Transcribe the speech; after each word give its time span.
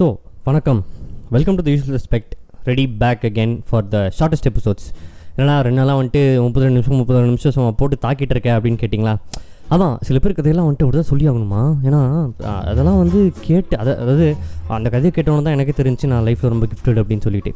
So 0.00 0.18
வணக்கம். 0.44 0.78
Welcome 1.30 1.56
to 1.56 1.62
the 1.62 1.70
usual 1.70 1.96
respect 1.96 2.32
ready 2.64 2.88
back 3.00 3.24
again 3.28 3.60
for 3.68 3.88
the 3.88 3.96
shortest 4.18 4.48
episodes 4.50 4.86
ஏன்னா 5.36 5.60
ரெண்டு 5.66 5.78
நாளாக 5.80 5.96
வந்துட்டு 5.98 6.22
முப்பது 6.42 6.70
நிமிஷம் 6.70 6.96
முப்பது 6.96 7.20
நிமிஷம் 7.20 7.74
போட்டு 7.74 7.96
தாக்கிட்டு 8.04 8.30
இருக்கேன் 8.30 8.56
அப்படின்னு 8.56 8.80
கேட்டிங்களா? 8.80 9.14
அதான் 9.74 9.94
சில 10.06 10.18
பேர் 10.22 10.34
கதையெல்லாம் 10.36 10.66
வந்துட்டு 10.66 10.84
அப்படி 10.86 10.98
தான் 11.00 11.10
சொல்லி 11.10 11.26
ஆகணுமா 11.30 11.60
ஏன்னா 11.88 12.00
அதெல்லாம் 12.70 13.00
வந்து 13.02 13.18
கேட்டு 13.46 13.74
அதை 13.82 13.92
அதாவது 14.02 14.26
அந்த 14.76 14.88
கதையை 14.94 15.12
கேட்டவொன்னு 15.16 15.46
தான் 15.46 15.56
எனக்கே 15.56 15.74
தெரிஞ்சு 15.80 16.10
நான் 16.12 16.24
லைஃப்பில் 16.26 16.52
ரொம்ப 16.54 16.66
கிஃப்டட் 16.72 16.98
அப்படின்னு 17.02 17.24
சொல்லிட்டு. 17.26 17.50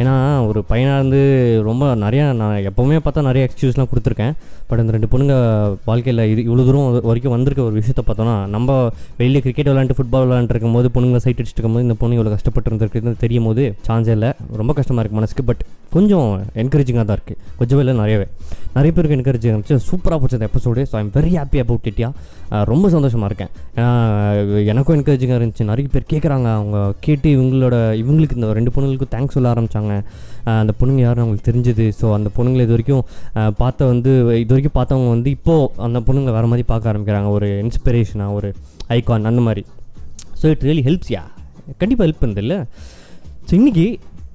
ஏன்னா 0.00 0.14
ஒரு 0.48 0.60
பையனாக 0.70 0.98
இருந்து 1.00 1.20
ரொம்ப 1.68 1.84
நிறையா 2.04 2.24
நான் 2.40 2.64
எப்போவுமே 2.70 2.98
பார்த்தா 3.04 3.26
நிறைய 3.28 3.42
எக்ஸ்கியூஸ்லாம் 3.48 3.90
கொடுத்துருக்கேன். 3.92 4.34
பட் 4.70 4.80
அந்த 4.82 4.92
ரெண்டு 4.96 5.10
பொண்ணுங்க 5.12 5.34
வாழ்க்கையில் 5.90 6.22
இது 6.32 6.40
இவ்வளோ 6.48 6.64
தூரம் 6.68 6.88
வரைக்கும் 7.10 7.34
வந்திருக்க 7.36 7.62
ஒரு 7.68 7.76
விஷயத்தை 7.80 8.04
பார்த்தோன்னா 8.08 8.36
நம்ம 8.54 8.76
வெளியில் 9.20 9.44
கிரிக்கெட் 9.46 9.70
விளாண்டு 9.72 9.96
ஃபுட்பால் 9.98 10.26
விளாண்டுருக்கும் 10.28 10.76
போது 10.78 10.90
பொண்ணுங்க 10.96 11.20
சைட் 11.26 11.40
அடிச்சுட்டு 11.40 11.60
இருக்கும்போது 11.60 11.86
இந்த 11.88 11.96
பொண்ணு 12.02 12.18
இவ்வளோ 12.18 12.34
கஷ்டப்பட்டு 12.36 12.70
இருந்திருக்குன்னு 12.70 13.14
தெரியும் 13.24 13.48
போது 13.50 13.64
சான்ஸே 13.88 14.14
இல்லை. 14.18 14.30
ரொம்ப 14.62 14.74
கஷ்டமாக 14.80 15.02
இருக்குது 15.02 15.20
மனசுக்கு 15.20 15.46
பட் 15.50 15.62
கொஞ்சம் 15.94 16.30
என்கரேஜிங்காக 16.62 17.04
தான் 17.08 17.16
இருக்குது 17.18 17.38
கொஞ்சம் 17.58 17.80
இல்லை 17.82 17.92
நிறையவே. 18.00 18.26
நிறைய 18.76 18.90
பேருக்கு 18.96 19.16
என்கரேஜிங் 19.16 19.52
இருந்துச்சு 19.52 19.76
சூப்பராக 19.88 20.18
போச்சு 20.22 20.36
அந்த 20.38 20.48
episode 20.50 20.82
so 20.90 20.96
I'm 21.00 21.12
very 21.16 21.32
happy 21.38 21.58
about 21.62 21.88
இட்யா 21.90 22.08
ரொம்ப 22.70 22.86
சந்தோஷமாக 22.94 23.28
இருக்கேன். 23.30 23.52
ஏன்னா 23.78 23.92
எனக்கும் 24.72 24.96
என்கரேஜிங்காக 24.98 25.38
இருந்துச்சு. 25.40 25.66
நிறைய 25.70 25.88
பேர் 25.94 26.06
கேட்குறாங்க 26.12 26.48
அவங்க 26.58 26.78
கேட்டு 27.06 27.28
இவங்களோட 27.36 27.76
இவங்களுக்கு 28.02 28.36
இந்த 28.38 28.50
ரெண்டு 28.58 28.72
பொண்ணுங்களுக்கும் 28.74 29.12
தேங்க்ஸ் 29.14 29.36
சொல்ல 29.38 29.52
ஆரம்பித்தாங்க 29.54 29.94
அந்த 30.62 30.74
பொண்ணுங்க 30.80 31.02
யாருன்னு 31.06 31.24
அவங்களுக்கு 31.24 31.48
தெரிஞ்சது. 31.50 31.86
ஸோ 32.00 32.06
அந்த 32.18 32.30
பொண்ணுங்களை 32.36 32.64
இது 32.68 32.76
வரைக்கும் 32.76 33.04
பார்த்த 33.62 33.90
வந்து 33.92 34.12
இது 34.42 34.50
வரைக்கும் 34.54 34.76
பார்த்தவங்க 34.80 35.10
வந்து 35.16 35.32
இப்போது 35.38 35.70
அந்த 35.88 36.00
பொண்ணுங்களை 36.08 36.34
வேறு 36.38 36.50
மாதிரி 36.52 36.66
பார்க்க 36.72 36.92
ஆரம்பிக்கிறாங்க. 36.92 37.30
ஒரு 37.38 37.48
இன்ஸ்பிரேஷனாக 37.64 38.38
ஒரு 38.40 38.50
ஐகான் 38.98 39.30
அந்த 39.32 39.42
மாதிரி. 39.48 39.64
So 40.42 40.46
it 40.54 40.66
really 40.68 40.84
helps 40.90 41.12
yeah 41.16 41.24
கண்டிப்பாக 41.80 42.06
ஹெல்ப் 42.06 42.22
பண்ணுது 42.22 42.42
இல்லை? 42.46 42.60
ஸோ 43.48 43.52
இன்றைக்கி 43.60 43.88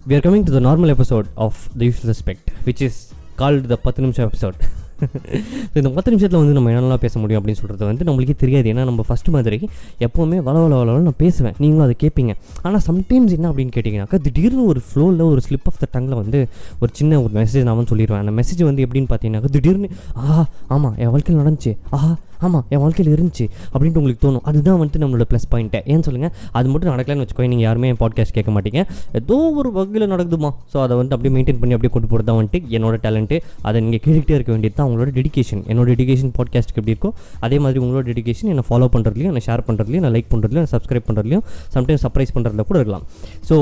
we 0.09 0.13
are 0.16 0.23
coming 0.25 0.45
to 0.48 0.53
the 0.55 0.62
normal 0.66 0.91
episode 0.93 1.27
of 1.45 1.59
the 1.79 1.82
use 1.90 2.01
respect 2.09 2.48
which 2.65 2.82
is 2.87 2.98
called 3.41 3.68
the 3.73 3.76
பத்து 3.85 4.01
நிமிஷம் 4.05 4.26
எபிசோட் 4.29 4.57
ஸோ 5.04 5.77
இந்த 5.79 5.90
பத்து 5.96 6.12
நிமிஷத்தில் 6.12 6.40
வந்து 6.41 6.55
நம்ம 6.57 6.70
என்னெல்லாம் 6.71 7.01
பேச 7.04 7.13
முடியும் 7.21 7.40
அப்படின்னு 7.40 7.59
சொல்கிறது 7.59 7.84
வந்து 7.90 8.04
நம்மளுக்கே 8.07 8.35
தெரியாது. 8.43 8.68
ஏன்னா 8.71 8.84
நம்ம 8.90 9.04
ஃபஸ்ட் 9.07 9.29
மாதிரி 9.35 9.57
எப்போவுமே 10.05 10.37
வள 10.48 10.55
வள 10.63 10.74
வள 10.79 10.98
நான் 11.07 11.18
பேசுவேன். 11.24 11.55
நீங்களும் 11.62 11.85
அதை 11.85 11.96
கேட்பீங்க 12.04 12.34
ஆனால் 12.65 12.84
சம்டைம்ஸ் 12.90 13.34
என்ன 13.37 13.49
அப்படின்னு 13.51 13.74
கேட்டிங்கனாக்கா 13.77 14.20
திடீர்னு 14.27 14.65
ஒரு 14.74 14.81
ஃப்ளோவில் 14.87 15.24
ஒரு 15.31 15.41
ஸ்லிப் 15.48 15.68
ஆஃப் 15.71 15.79
த 15.84 15.90
டங்கில் 15.96 16.20
வந்து 16.21 16.41
ஒரு 16.81 16.91
சின்ன 16.99 17.21
ஒரு 17.24 17.34
மெசேஜ் 17.40 17.65
நான் 17.70 17.77
வந்து 17.79 17.91
சொல்லிடுவேன். 17.93 18.24
அந்த 18.26 18.34
மெசேஜ் 18.40 18.63
வந்து 18.70 18.85
எப்படின்னு 18.87 19.12
பார்த்தீங்கன்னாக்கா 19.13 19.51
திடீர்னு 19.57 19.90
ஆஹா 20.24 20.43
ஆமாம் 20.76 20.96
என் 21.04 21.12
வாழ்க்கையில் 21.15 21.41
நடந்துச்சு. 21.43 21.74
ஆஹா 21.98 22.12
ஆமாம் 22.48 22.66
என் 22.74 22.82
வாழ்க்கையில் 22.84 23.12
இருந்துச்சு 23.16 23.46
அப்படின்ட்டு 23.74 23.99
உங்களுக்கு 24.02 24.22
தோணும். 24.26 24.44
அதுதான் 24.49 24.77
வந்துட்டு 24.82 25.02
நம்மளோட 25.04 25.26
ப்ளஸ் 25.32 25.48
பாயிண்ட்டை 25.54 25.82
ஏன்னு 25.91 26.05
சொல்லுங்கள் 26.08 26.34
அது 26.60 26.68
மட்டும் 26.74 26.91
நடக்கலன்னு 26.94 27.24
வச்சுக்கோ 27.26 27.48
நீங்கள் 27.54 27.68
யாருமே 27.68 27.90
என் 27.94 27.99
பாட்காஸ்ட் 28.04 28.36
கேட்க 28.38 28.52
மாட்டீங்க. 28.55 28.80
ஏதோ 29.20 29.38
ஒரு 29.62 29.72
வகையில் 29.77 30.08
நடக்குதுமா 30.13 30.52
ஸோ 30.74 30.77
அதை 30.86 30.94
வந்து 31.02 31.14
அப்படியே 31.16 31.34
மெயின்டைன் 31.36 31.60
பண்ணி 31.62 31.76
அப்படியே 31.77 31.94
கொண்டு 31.96 32.10
போகிறது 32.12 32.30
தான் 32.30 32.40
வந்துட்டு 32.40 32.60
என்னோட 32.77 32.96
டேலண்ட்டு 33.05 33.38
அதை 33.68 33.77
நீங்கள் 33.86 34.04
கேட்டுகிட்டே 34.05 34.36
இருக்க 34.38 34.52
வேண்டியது 34.55 34.77
தான் 34.80 34.88
உங்களோட 34.90 35.10
டெடிகேஷன் 35.20 35.64
என்னோட 35.71 35.88
டெடிகேஷன் 35.94 36.34
பாட்காஸ்ட்டுக்கு 36.40 36.82
எப்படி 36.82 36.96
இருக்கோ 36.96 37.12
அதே 37.48 37.60
மாதிரி 37.66 37.80
உங்களோட 37.84 38.04
டெடிகேஷன் 38.12 38.49
என்னை 38.54 38.66
ஃபாலோ 38.70 38.90
பண்ணுறதுலையும் 38.96 39.32
என்னை 39.34 39.44
ஷேர் 39.48 39.66
பண்ணுறதுலையும் 39.70 40.05
நான் 40.05 40.16
லைக் 40.18 40.30
பண்ணுறதுலையும் 40.34 40.70
சப்ஸ்கிரைப் 40.74 41.08
பண்ணுறதுலையும் 41.10 41.44
சம்டைம்ஸ் 41.76 42.04
சர்ப்ரைஸ் 42.05 42.34
பண்ணுறதுல 42.36 42.66
கூட 42.70 42.77
இருக்கலாம். 42.82 43.05
ஸோ 43.49 43.55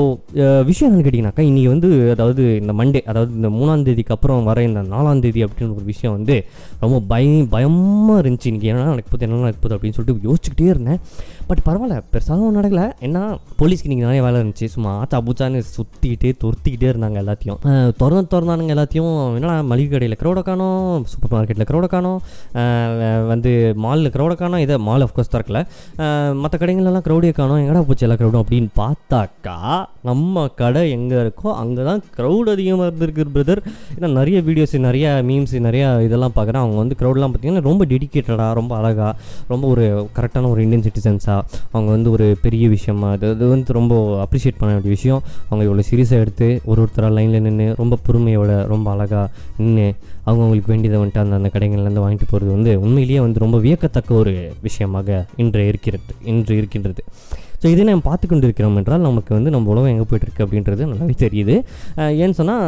விஷயம் 0.70 0.88
என்னன்னு 0.88 1.06
கேட்டிங்கனாக்கா 1.06 1.44
இன்றைக்கி 1.50 1.68
வந்து 1.74 1.88
அதாவது 2.14 2.42
இந்த 2.62 2.72
மண்டே 2.80 3.02
அதாவது 3.10 3.32
இந்த 3.40 3.50
மூணாம் 3.58 3.84
தேதிக்கு 3.88 4.14
அப்புறம் 4.16 4.44
வர 4.50 4.62
இந்த 4.68 4.82
நாலாம் 4.94 5.22
தேதி 5.26 5.40
அப்படின்னு 5.46 5.76
ஒரு 5.78 5.86
விஷயம் 5.92 6.14
வந்து 6.18 6.36
ரொம்ப 6.84 6.96
பய 7.12 7.26
பயமாக 7.54 8.18
இருந்துச்சு 8.22 8.48
இன்றைக்கி 8.50 8.70
என்ன 8.72 8.88
நடக்க 8.92 9.08
போகுது 9.12 9.26
என்ன 9.28 9.42
நடக்க 9.44 9.60
போகுது 9.62 9.76
அப்படின்னு 9.76 9.96
சொல்லிட்டு 9.98 10.28
யோசிச்சுக்கிட்டே 10.28 10.68
இருந்தேன். 10.74 11.00
பட் 11.50 11.62
பரவாயில்ல 11.68 11.96
பெருசாக 12.12 12.36
ஒன்றும் 12.46 12.58
நடக்கலை. 12.60 12.86
என்ன 13.06 13.18
போலீஸ்க்கு 13.60 13.90
நீங்கள் 13.92 14.06
நிறைய 14.08 14.20
வேலை 14.26 14.36
இருந்துச்சு. 14.40 14.66
சும்மா 14.74 14.90
ஆச்சா 15.00 15.18
பூச்சான்னு 15.26 15.62
சுற்றிக்கிட்டே 15.76 16.30
துரத்திக்கிட்டே 16.42 16.88
இருந்தாங்க 16.92 17.18
எல்லாத்தையும். 17.22 17.58
திறந்து 18.00 18.30
திறந்தானுங்க 18.34 18.74
எல்லாத்தையும். 18.76 19.16
என்னடா 19.38 19.56
மளிகை 19.72 19.90
கடையில் 19.94 20.18
க்ரௌட 20.22 20.42
காணோம் 20.48 21.06
சூப்பர் 21.12 21.34
மார்க்கெட்டில் 21.36 21.68
க்ரௌடை 21.70 21.90
காணோம் 21.94 22.20
வந்து 23.32 23.52
மாலில் 23.84 24.12
க்ரௌடை 24.16 24.36
காணோம். 24.42 24.62
இதை 24.66 24.78
மால் 24.88 25.04
ஆஃப்கோர்ஸ் 25.06 25.32
திறக்கல. 25.34 25.60
மற்ற 26.42 26.54
கடைங்களெல்லாம் 26.62 27.06
க்ரௌடே 27.08 27.32
காணோம். 27.40 27.60
எங்கடா 27.64 27.84
போச்சு 27.90 28.06
எல்லா 28.08 28.18
க்ரௌடும் 28.20 28.42
அப்படின்னு 28.44 28.70
பார்த்தாக்கா 28.82 29.56
நம்ம 30.08 30.46
கடை 30.60 30.84
எங்கே 30.96 31.16
இருக்கோ 31.24 31.48
அங்கே 31.62 31.82
தான் 31.88 32.00
க்ரௌட் 32.16 32.48
அதிகமாக 32.54 32.86
இருந்திருக்கு 32.88 33.24
பிரதர் 33.34 33.60
ஏன்னா 33.96 34.08
நிறைய 34.20 34.38
வீடியோஸ் 34.48 34.74
நிறைய 34.88 35.06
மீம்ஸ் 35.28 35.54
நிறைய 35.66 35.84
இதெல்லாம் 36.06 36.34
பார்க்குறேன். 36.36 36.62
அவங்க 36.64 36.78
வந்து 36.82 36.96
க்ரௌட்லாம் 37.00 37.32
பார்த்தீங்கன்னா 37.32 37.64
ரொம்ப 37.68 37.82
டெடிக்கேட்டடாக 37.92 38.56
ரொம்ப 38.62 38.76
அழகாக 38.76 39.12
ரொம்ப 39.48 39.64
ஒரு 39.68 39.84
கரெக்டான 40.16 40.50
ஒரு 40.50 40.60
இந்தியன் 40.62 40.86
சிட்டிசன்ஸாக 40.88 41.40
அவங்க 41.72 41.90
வந்து 41.90 42.10
ஒரு 42.10 42.26
பெரிய 42.42 42.64
விஷயமா 42.68 43.10
அது 43.10 43.26
அது 43.30 43.48
வந்து 43.48 43.72
ரொம்ப 43.72 43.94
அப்ரிஷியேட் 44.24 44.58
பண்ண 44.58 44.72
வேண்டிய 44.72 44.94
விஷயம். 44.94 45.22
அவங்க 45.48 45.64
இவ்வளோ 45.68 45.84
சீரியஸாக 45.90 46.24
எடுத்து 46.24 46.48
ஒரு 46.64 46.80
ஒருத்தராக 46.82 47.12
லைனில் 47.12 47.42
நின்று 47.42 47.66
ரொம்ப 47.76 47.98
பொறுமையோட 48.06 48.50
ரொம்ப 48.66 48.90
அழகாக 48.90 49.24
நின்று 49.56 49.86
அவங்க 50.24 50.42
அவங்களுக்கு 50.42 50.72
வேண்டியதை 50.72 50.98
வந்துட்டு 51.00 51.22
அந்த 51.24 51.38
அந்த 51.40 51.50
கடைகள்லேருந்து 51.54 52.04
வாங்கிட்டு 52.04 52.28
போகிறது 52.30 52.52
வந்து 52.52 52.80
உண்மையிலேயே 52.80 53.20
வந்து 53.20 53.38
ரொம்ப 53.38 53.58
வியக்கத்தக்க 53.58 54.14
ஒரு 54.14 54.34
விஷயமாக 54.62 55.26
இன்று 55.36 55.66
இருக்கிறது 55.66 56.14
இன்று 56.24 56.56
இருக்கின்றது. 56.56 57.02
ஸோ 57.62 57.68
இதை 57.72 57.82
நம்ம 57.88 58.02
பார்த்து 58.08 58.26
கொண்டு 58.30 58.46
இருக்கிறோம் 58.48 58.76
என்றால் 58.78 59.02
நமக்கு 59.08 59.32
வந்து 59.36 59.50
நம்ம 59.54 59.68
உலகம் 59.72 59.90
எங்கே 59.90 60.06
போயிட்டுருக்கு 60.10 60.42
அப்படின்றது 60.44 60.86
நல்லாவே 60.92 61.14
தெரியுது. 61.24 61.56
ஏன்னு 62.22 62.36
சொன்னால் 62.38 62.62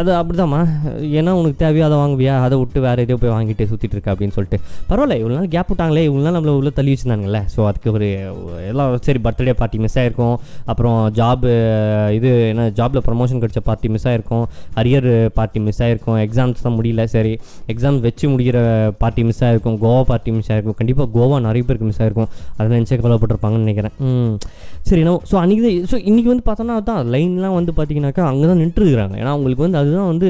அது 0.00 0.10
அப்படிதாம்மா. 0.20 0.60
ஏன்னா 1.18 1.32
உனக்கு 1.40 1.58
தேவையோ 1.60 1.84
அதை 1.88 1.96
வாங்குவியா? 2.00 2.34
அதை 2.46 2.54
விட்டு 2.60 2.80
வேறு 2.86 3.02
எதையோ 3.04 3.18
போய் 3.24 3.32
வாங்கிட்டு 3.34 3.66
சுற்றிட்டு 3.72 3.96
இருக்க 3.96 4.14
அப்படின்னு 4.14 4.34
சொல்லிட்டு. 4.38 4.58
பரவாயில்ல 4.88 5.18
இவ்வளோ 5.20 5.36
நாள் 5.38 5.50
கேப் 5.54 5.70
விட்டாங்களே. 5.72 6.02
இவ்வளோ 6.08 6.24
நாள் 6.26 6.36
நம்மளை 6.38 6.54
உள்ள 6.60 6.72
தள்ளி 6.78 6.94
வச்சுருந்தாங்கல்ல. 6.94 7.40
ஸோ 7.54 7.60
அதுக்கு 7.70 7.92
ஒரு 7.98 8.08
எல்லாம் 8.70 8.96
சரி 9.08 9.22
பர்த்டே 9.26 9.54
பார்ட்டி 9.60 9.80
மிஸ் 9.84 9.96
ஆகிருக்கும் 10.02 10.34
அப்புறம் 10.72 10.98
ஜாப் 11.20 11.46
இது 12.18 12.32
என்ன 12.52 12.66
ஜாபில் 12.80 13.04
ப்ரமோஷன் 13.10 13.42
கிடைச்ச 13.44 13.62
பார்ட்டி 13.70 13.90
மிஸ் 13.94 14.08
ஆகிருக்கும் 14.12 14.44
அரியர் 14.82 15.08
பார்ட்டி 15.38 15.62
மிஸ் 15.68 15.80
ஆகிருக்கும் 15.86 16.18
எக்ஸாம்ஸ் 16.26 16.66
தான் 16.66 16.76
முடியல 16.80 17.04
சரி. 17.16 17.34
எக்ஸாம்ஸ் 17.74 18.02
வச்சு 18.08 18.26
முடிகிற 18.34 18.58
பார்ட்டி 19.04 19.24
மிஸ் 19.30 19.42
ஆகிருக்கும் 19.48 19.78
கோவா 19.86 20.02
பார்ட்டி 20.12 20.36
மிஸ் 20.38 20.52
ஆகிருக்கும் 20.52 20.78
கண்டிப்பாக 20.82 21.08
கோவா 21.16 21.38
நிறைய 21.48 21.64
பேருக்கு 21.70 21.88
மிஸ் 21.92 22.02
ஆகிருக்கும் 22.04 22.30
அதை 22.58 22.68
நினச்சே 22.76 23.00
போட்டிருப்பாங்கன்னு 23.36 23.66
நினைக்கிறேன். 23.66 23.94
சரி 24.88 25.02
நான் 25.06 25.22
ஸோ 25.30 25.36
அன்றைக்கி 25.42 25.70
ஸோ 25.90 25.96
இன்றைக்கி 26.08 26.28
வந்து 26.32 26.44
பார்த்தோன்னா 26.48 26.76
தான் 26.88 27.00
லைன்லாம் 27.14 27.56
வந்து 27.58 27.72
பார்த்தீங்கன்னாக்கா 27.78 28.24
அங்கே 28.32 28.46
தான் 28.50 28.60
நின்றுருக்குறாங்க. 28.62 29.14
ஏன்னா 29.20 29.32
அவங்களுக்கு 29.36 29.64
வந்து 29.66 29.78
அதுதான் 29.80 30.10
வந்து 30.12 30.26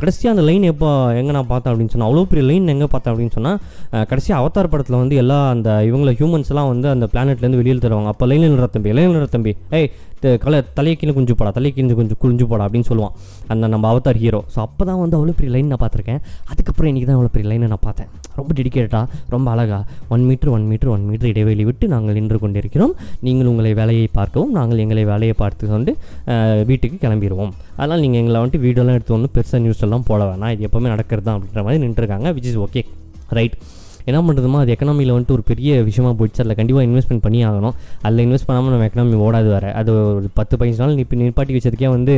கடைசியாக 0.00 0.34
அந்த 0.34 0.44
லைன் 0.48 0.66
எப்போ 0.72 0.90
எங்கே 1.20 1.32
நான் 1.38 1.50
பார்த்தேன் 1.52 1.72
அப்படின்னு 1.72 1.94
சொன்னால் 1.94 2.10
அவ்வளோ 2.10 2.26
பெரிய 2.32 2.44
லைன் 2.50 2.72
எங்கே 2.74 2.88
பார்த்தேன் 2.94 3.12
அப்படின்னு 3.14 3.36
சொன்னால் 3.38 4.06
கடைசியாக 4.12 4.42
அவதார் 4.42 4.72
படத்தில் 4.74 5.00
வந்து 5.02 5.16
எல்லா 5.22 5.38
அந்த 5.54 5.70
இவங்கள 5.88 6.12
ஹியூமன்ஸ்லாம் 6.20 6.70
வந்து 6.74 6.88
அந்த 6.94 7.08
பிளானெட்லேருந்து 7.14 7.60
வெளியில் 7.62 7.84
தருவாங்க. 7.86 8.12
அப்போ 8.14 8.26
லைனில் 8.32 8.54
நிற 8.54 8.68
தம்பி 8.76 8.94
லைனில் 8.98 9.18
நிற 9.18 9.28
தம்பி 9.36 9.54
ஏய் 9.78 9.90
கலை 10.44 10.58
தலையை 10.78 10.94
கீழே 11.00 11.12
குஞ்சு 11.18 11.34
போடா 11.40 11.50
தலையை 11.58 11.72
கீழே 11.74 11.94
கொஞ்சம் 12.00 12.18
குஞ்சு 12.22 12.44
போடா 12.48 12.64
அப்படின்னு 12.66 12.88
சொல்லுவான். 12.88 13.14
அந்த 13.52 13.64
நம்ம 13.74 13.84
அவதார் 13.92 14.18
ஹீரோ 14.24 14.40
ஸோ 14.54 14.58
அப்போ 14.66 14.82
தான் 14.88 15.00
வந்து 15.02 15.16
அவ்வளோ 15.18 15.34
பெரிய 15.38 15.52
லைன் 15.54 15.70
நான் 15.72 15.82
பார்த்துருக்கேன். 15.82 16.20
அதுக்கப்புறம் 16.52 16.90
இன்றைக்கி 16.90 17.08
தான் 17.10 17.18
அவ்வளோ 17.18 17.32
பெரிய 17.36 17.48
லைனை 17.52 17.68
நான் 17.72 17.84
பார்த்தேன். 17.86 18.10
ரொம்ப 18.40 18.54
டெடிக்கேட்டாக 18.58 19.04
ரொம்ப 19.34 19.46
அழகாக 19.54 19.82
one 20.14 20.24
metre 20.28 20.52
one 20.56 20.66
metre 20.70 20.92
one 20.94 21.06
metre 21.10 21.30
இடைவெளி 21.32 21.64
விட்டு 21.70 21.88
நாங்கள் 21.94 22.16
நின்று 22.18 22.38
கொண்டிருக்கிறோம். 22.44 22.94
நீங்கள் 23.26 23.50
உங்களை 23.52 23.72
வேலையை 23.80 24.06
பார்க்கவும் 24.18 24.54
நாங்கள் 24.58 24.82
எங்களை 24.84 25.04
வேலையை 25.12 25.36
பார்த்து 25.42 25.72
கொண்டு 25.72 25.92
வீட்டுக்கு 26.70 26.98
கிளம்பிடுவோம். 27.04 27.52
அதனால் 27.80 28.02
நீங்கள் 28.06 28.20
எங்களை 28.22 28.38
வந்துட்டு 28.42 28.64
வீடியோலாம் 28.66 28.96
எடுத்து 28.98 29.16
ஒன்று 29.18 29.34
பெருசாக 29.36 29.62
நியூஸ் 29.66 29.84
எல்லாம் 29.88 30.06
போட 30.10 30.22
வேணாம். 30.30 30.52
இது 30.56 30.66
எப்போவுமே 30.68 30.90
நடக்கிறது 30.94 31.26
தான் 31.28 31.36
அப்படின்ற 31.38 31.62
மாதிரி 31.68 31.82
நின்றுருக்காங்க 31.84 32.28
விச் 32.38 32.48
இஸ் 32.52 32.60
ஓகே 32.66 32.82
ரைட் 33.38 33.56
என்ன 34.08 34.20
பண்ணுறதுமா 34.26 34.60
அது 34.62 34.76
எக்கனாமியில் 34.76 35.14
வந்துட்டு 35.16 35.36
ஒரு 35.38 35.44
பெரிய 35.50 35.82
விஷயமா 35.88 36.12
போயிடுச்சு. 36.18 36.42
அதில் 36.44 36.58
கண்டிப்பாக 36.60 36.86
இன்வெஸ்ட்மெண்ட் 36.88 37.24
பண்ணி 37.26 37.40
ஆகணும். 37.50 37.76
அதில் 38.02 38.24
இன்வெஸ்ட் 38.26 38.48
பண்ணாமல் 38.50 38.72
நம்ம 38.74 38.88
எக்கனாமி 38.90 39.22
ஓடாது 39.26 39.50
வர 39.56 39.72
அது 39.80 39.92
ஒரு 40.18 40.30
பத்து 40.40 40.56
பதினஞ்சு 40.56 40.82
நாள் 40.84 40.98
நிப்பி 41.02 41.22
நிப்பாட்டி 41.24 41.56
வச்சதுக்கே 41.58 41.90
வந்து 41.96 42.16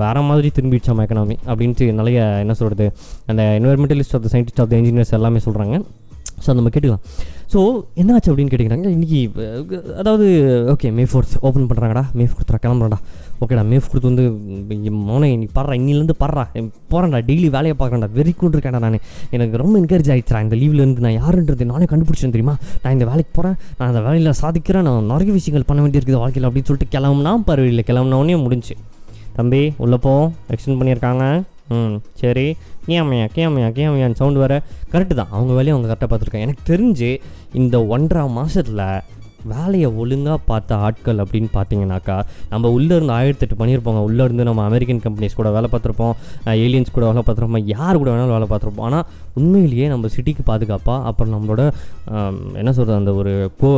வேறு 0.00 0.14
வேற 0.16 0.28
மாதிரி 0.28 0.48
திரும்பிடுச்சாமா 0.56 1.02
எக்கனாமி 1.06 1.34
அப்படின்ட்டு 1.52 1.86
நிறைய 1.98 2.18
என்ன 2.42 2.54
சொல்கிறது 2.60 2.86
அந்த 3.30 3.42
environmentalist 3.60 4.14
of 4.16 4.24
the 4.26 4.28
scientist 4.34 4.60
of 4.62 4.70
the 4.72 4.76
engineers 4.76 5.12
எல்லாமே 5.18 5.40
சொல்கிறாங்க 5.46 5.76
ஸோ 6.44 6.54
நம்ம 6.56 6.70
கேட்டுக்கலாம். 6.72 7.04
ஸோ 7.52 7.58
என்னாச்சு 8.00 8.28
அப்படின்னு 8.30 8.50
கேட்டுக்கிறாங்க 8.52 8.88
இன்றைக்கி 8.94 9.20
அதாவது 10.00 10.26
ஓகே 10.72 10.88
மே 10.96 11.04
ஃபோர்த் 11.10 11.34
ஓப்பன் 11.48 11.66
பண்ணுறாங்கடா 11.70 12.02
மே 12.18 12.24
ஃபோர்த்ரா 12.30 12.58
கிளம்புறேன்டா. 12.64 12.98
ஓகேடா 13.44 13.62
மே 13.70 13.78
ஃபோர்த் 13.84 14.06
வந்து 14.08 14.24
மோனே 15.08 15.28
நீ 15.42 15.46
பாடுறா 15.56 15.74
இன்னிலேருந்து 15.80 16.16
பாடுறா. 16.22 16.44
போகிறேன்டா 16.92 17.20
டெய்லி 17.28 17.48
வேலையை 17.56 17.74
பார்க்குறேன்டா 17.80 18.10
வெறி 18.18 18.34
கூண்டு 18.40 18.56
இருக்கேன்டா 18.58 18.82
நான். 18.86 18.98
எனக்கு 19.36 19.60
ரொம்ப 19.62 19.74
என்கரேஜ் 19.82 20.12
ஆகிடுச்சா 20.14 20.42
இந்த 20.46 20.58
லீவ்லேருந்து 20.62 21.06
நான் 21.06 21.18
யாருன்றது 21.20 21.70
நானே 21.72 21.88
கண்டுபிடிச்சேன் 21.92 22.36
தெரியுமா? 22.36 22.56
நான் 22.82 22.94
இந்த 22.98 23.08
வேலைக்கு 23.12 23.32
போகிறேன் 23.38 23.56
நான் 23.78 23.88
அந்த 23.90 24.02
வேலையில் 24.06 24.38
சாதிக்கிறேன் 24.42 24.86
நான் 24.90 25.10
நிறைய 25.14 25.32
விஷயங்கள் 25.38 25.68
பண்ண 25.72 25.82
வேண்டியிருக்குது 25.86 26.22
வாழ்க்கையில் 26.24 26.48
அப்படின்னு 26.50 26.70
சொல்லிட்டு 26.70 26.94
கிளம்புனா 26.96 27.34
பரவாயில்லை. 27.50 27.84
கிளம்புனோடனே 27.90 28.38
முடிஞ்சு. 28.46 28.76
தம்பி 29.38 29.62
உள்ளே 29.84 29.98
போ. 30.06 30.14
எக்ஸ்டெண்ட் 30.52 30.80
பண்ணியிருக்காங்க. 30.80 31.24
ம் 31.74 31.96
சரி. 32.22 32.46
கேமையா 32.88 33.26
கேமையா 33.36 33.68
கேமையான்னு 33.78 34.20
சவுண்டு 34.20 34.42
வர 34.44 34.54
கரெக்டு 34.92 35.14
தான். 35.20 35.32
அவங்க 35.36 35.52
வேலையை 35.58 35.74
அவங்க 35.74 35.88
கரெக்டாக 35.90 36.10
பார்த்துருக்காங்க. 36.10 36.46
எனக்கு 36.48 36.64
தெரிஞ்சு 36.72 37.10
இந்த 37.60 37.76
ஒன்றரை 37.94 38.24
மாதத்தில் 38.38 38.88
வேலையை 39.52 39.88
ஒழுங்காக 40.02 40.38
பார்த்த 40.50 40.76
ஆட்கள் 40.84 41.20
அப்படின்னு 41.22 41.50
பார்த்தீங்கன்னாக்கா 41.56 42.14
நம்ம 42.52 42.70
உள்ளே 42.76 42.92
இருந்து 42.96 43.14
ஆயிரத்தெட்டு 43.16 43.58
பண்ணியிருப்போங்க. 43.60 44.00
உள்ளே 44.08 44.22
இருந்து 44.26 44.46
நம்ம 44.48 44.62
அமெரிக்கன் 44.70 45.02
கம்பெனிஸ் 45.04 45.36
கூட 45.40 45.50
வேலை 45.56 45.68
பார்த்துருப்போம். 45.72 46.14
ஏலியன்ஸ் 46.64 46.94
கூட 46.96 47.04
வேலை 47.10 47.22
பார்த்துருப்போம். 47.26 47.68
யார் 47.74 48.00
கூட 48.00 48.08
வேணாலும் 48.12 48.36
வேலை 48.36 48.48
பார்த்துருப்போம். 48.52 48.86
ஆனால் 48.88 49.04
உண்மையிலேயே 49.40 49.88
நம்ம 49.92 50.10
சிட்டிக்கு 50.16 50.44
பாதுகாப்பாக 50.50 51.04
அப்புறம் 51.10 51.34
நம்மளோட 51.36 51.62
என்ன 52.60 52.70
சொல்கிறது 52.78 53.00
அந்த 53.02 53.14
ஒரு 53.22 53.34
கொ 53.62 53.70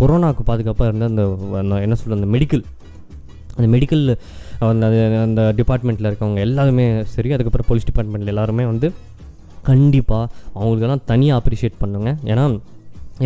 கொரோனாவுக்கு 0.00 0.44
பாதுகாப்பாக 0.50 0.90
இருந்த 0.90 1.06
அந்த 1.12 1.24
அந்த 1.62 1.82
என்ன 1.86 1.96
சொல்கிறது 2.00 2.20
அந்த 2.20 2.30
மெடிக்கல் 2.36 2.64
அந்த 3.56 3.68
மெடிக்கல் 3.76 4.04
அந்த 4.70 4.86
அந்த 5.26 5.42
டிபார்ட்மெண்ட்டில் 5.58 6.08
இருக்கவங்க 6.10 6.40
எல்லாருமே 6.48 6.84
சரி 7.14 7.32
அதுக்கப்புறம் 7.36 7.68
போலீஸ் 7.68 7.88
டிபார்ட்மெண்ட்டில் 7.90 8.32
எல்லாருமே 8.34 8.64
வந்து 8.64 8.88
கண்டிப்பாக 9.68 10.24
அவங்களுக்கெல்லாம் 10.54 11.04
தனியாக 11.10 11.40
அப்ரிஷியேட் 11.40 11.82
பண்ணுங்க. 11.82 12.10
ஏன்னா 12.24 12.44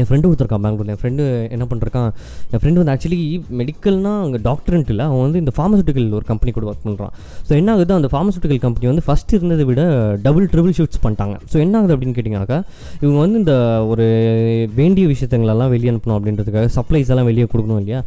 என் 0.00 0.06
ஃப்ரெண்டு 0.08 0.28
ஒருத்தருக்கான் 0.30 0.64
பெங்களூரில். 0.66 0.92
என் 0.94 1.00
ஃப்ரெண்டு 1.02 1.24
என்ன 1.56 1.64
பண்ணுறான் 1.70 2.08
என் 2.52 2.60
ஃப்ரெண்டு 2.62 2.78
வந்து 2.80 2.92
ஆக்சுவலி 2.94 3.20
மெடிக்கல்னா 3.60 4.12
அங்கே 4.26 4.40
டாக்டர்ன்ட்டு 4.48 4.92
இல்லை. 4.94 5.06
அவன் 5.10 5.24
வந்து 5.26 5.40
இந்த 5.44 5.52
ஃபார்மசூட்டிக்கல் 5.56 6.08
ஒரு 6.18 6.26
கம்பெனி 6.30 6.52
கூட 6.58 6.66
ஒர்க் 6.70 6.84
பண்ணுறான் 6.88 7.12
ஸோ 7.48 7.52
என்ன 7.60 7.70
ஆகுது? 7.74 7.92
அந்த 8.00 8.10
ஃபார்மசூட்டிக்கல் 8.14 8.60
கம்பெனி 8.66 8.90
வந்து 8.92 9.04
ஃபஸ்ட் 9.08 9.34
இருந்ததை 9.38 9.66
விட 9.70 9.82
டபுள் 10.26 10.46
ட்ரிபிள் 10.54 10.74
ஷிஃப்ட்ஸ் 10.78 11.02
பண்ணிட்டாங்க. 11.04 11.36
ஸோ 11.52 11.56
என்ன 11.64 11.74
ஆகுது 11.80 11.94
அப்படின்னு 11.96 12.16
கேட்டிங்கனாக்கா 12.18 12.58
இவங்க 13.02 13.18
வந்து 13.24 13.38
இந்த 13.42 13.54
ஒரு 13.92 14.06
வேண்டிய 14.80 15.06
விஷயத்துங்களெல்லாம் 15.12 15.72
வெளியே 15.74 15.92
அனுப்பணும் 15.92 16.16
அப்படின்றதுக்காக 16.18 16.70
சப்ளைஸ் 16.78 17.12
எல்லாம் 17.14 17.28
வெளியே 17.30 17.46
கொடுக்கணும் 17.52 17.80
இல்லையா? 17.82 18.00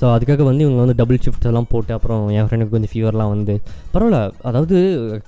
ஸோ 0.00 0.04
அதுக்காக 0.14 0.42
வந்து 0.50 0.62
இவங்க 0.66 0.80
வந்து 0.84 0.96
டபுள் 1.02 1.20
ஷிஃப்ட்ஸ் 1.24 1.50
எல்லாம் 1.50 1.68
போட்டு 1.72 1.92
அப்புறம் 1.96 2.22
என் 2.38 2.46
ஃப்ரெண்டுக்கு 2.48 2.74
கொஞ்சம் 2.76 2.92
ஃபீவர்லாம் 2.94 3.30
வந்து 3.34 3.54
பரவாயில்ல. 3.94 4.18
அதாவது 4.48 4.76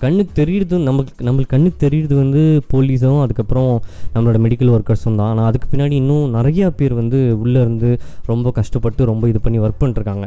கண்ணுக்கு 0.05 0.33
தெரியுறது 0.41 0.79
நமக்கு 0.89 1.25
நம்மளுக்கு 1.29 1.53
கண்ணுக்கு 1.55 1.79
தெரியுறது 1.87 2.15
வந்து 2.23 2.43
போலீஸும் 2.73 3.21
அதுக்கப்புறம் 3.25 3.73
நம்மளோட 4.15 4.39
மெடிக்கல் 4.47 4.73
ஒர்க்கர்ஸும் 4.77 5.19
தான். 5.21 5.31
ஆனால் 5.33 5.49
அதுக்கு 5.51 5.69
பின்னாடி 5.73 5.95
இன்னும் 6.09 6.35
நிறையா 6.37 6.67
பேர் 6.77 6.95
வந்து 6.95 7.19
உள்ளே 7.41 7.61
இருந்து 7.61 7.89
ரொம்ப 8.27 8.49
கஷ்டப்பட்டு 8.57 8.77
ரொம்ப 9.07 9.25
இது 9.29 9.41
பண்ணி 9.41 9.59
ஒர்க் 9.61 9.81
பண்ணிருக்காங்க 9.81 10.27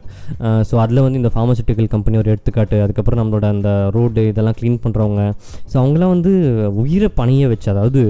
ஸோ 0.69 0.75
அதில் 0.81 1.01
வந்து 1.01 1.19
இந்த 1.19 1.31
ஃபார்மசூட்டிக்கல் 1.33 1.89
கம்பெனி 1.91 2.17
ஒரு 2.17 2.31
எடுத்துக்காட்டு 2.33 2.77
அதுக்கப்புறம் 2.83 3.21
நம்மளோட 3.21 3.45
அந்த 3.51 3.69
ரோடு 3.91 4.23
இதெல்லாம் 4.29 4.57
க்ளீன் 4.59 4.79
பண்ணுறவங்க 4.83 5.21
ஸோ 5.71 5.77
அவங்களாம் 5.81 6.13
வந்து 6.13 6.31
உயிரை 6.81 7.09
பணிய 7.15 7.47
வச்சு 7.47 7.69
அதாவது 7.69 8.01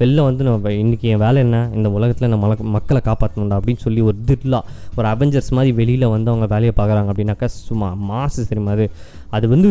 வெளில 0.00 0.24
வந்து 0.26 0.44
நம்ம 0.44 0.56
இன்றைக்கி 0.78 1.06
என் 1.08 1.22
வேலை 1.22 1.38
என்ன? 1.44 1.58
இந்த 1.74 1.88
உலகத்தில் 1.96 2.32
நம்ம 2.32 2.46
மக்களை 2.76 3.02
காப்பாற்றணும்டா 3.04 3.58
அப்படின்னு 3.58 3.84
சொல்லி 3.84 4.00
ஒரு 4.08 4.18
திட்லா 4.28 4.60
ஒரு 4.96 5.08
அவெஞ்சர்ஸ் 5.08 5.52
மாதிரி 5.52 5.72
வெளியில் 5.76 6.06
வந்து 6.08 6.32
அவங்க 6.32 6.48
வேலையை 6.52 6.74
பார்க்குறாங்க 6.76 7.10
அப்படின்னாக்கா 7.12 7.48
சும்மா 7.60 7.90
மாசு 8.08 8.48
தெரியுமா 8.48 8.72
அது? 8.72 8.86
அது 9.30 9.46
வந்து 9.48 9.70